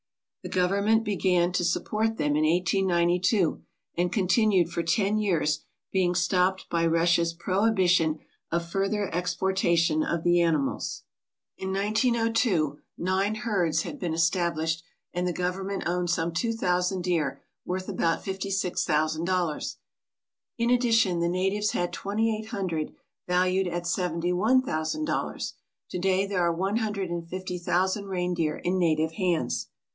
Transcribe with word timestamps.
The 0.41 0.49
Government 0.49 1.03
began 1.03 1.51
to 1.51 1.63
import 1.79 2.17
them 2.17 2.35
in 2.35 2.43
1892 2.43 3.61
and 3.95 4.11
continued 4.11 4.71
for 4.71 4.81
ten 4.81 5.19
years, 5.19 5.61
being 5.91 6.15
stopped 6.15 6.67
by 6.71 6.87
Russia's 6.87 7.35
prohibition 7.35 8.17
of 8.51 8.67
further 8.67 9.03
exporta 9.13 9.77
207 9.77 10.01
ALASKA 10.01 10.01
OUR 10.01 10.01
NORTHERN 10.01 10.01
WONDERLAND 10.01 10.01
tion 10.01 10.03
of 10.03 10.23
the 10.23 10.41
animals. 10.41 11.03
In 11.59 11.71
1902 11.71 12.79
nine 12.97 13.35
herds 13.35 13.83
had 13.83 13.99
been 13.99 14.15
es 14.15 14.27
tablished 14.27 14.81
and 15.13 15.27
the 15.27 15.33
Government 15.33 15.83
owned 15.85 16.09
some 16.09 16.33
two 16.33 16.53
thousand 16.53 17.03
deer 17.03 17.43
worth 17.63 17.87
about 17.87 18.23
fifty 18.23 18.49
six 18.49 18.83
thousand 18.83 19.25
dollars. 19.25 19.77
In 20.57 20.71
addition, 20.71 21.19
the 21.19 21.29
natives 21.29 21.73
had 21.73 21.93
twenty 21.93 22.35
eight 22.35 22.47
hundred 22.47 22.95
valued 23.27 23.67
at 23.67 23.85
seventy 23.85 24.33
one 24.33 24.63
thousand 24.63 25.05
dollars. 25.05 25.53
To 25.91 25.99
day 25.99 26.25
there 26.25 26.41
are 26.41 26.51
one 26.51 26.77
hundred 26.77 27.11
and 27.11 27.29
fifty 27.29 27.59
thousand 27.59 28.05
reindeer 28.05 28.55
in 28.57 28.79
native 28.79 29.11
hands. 29.11 29.67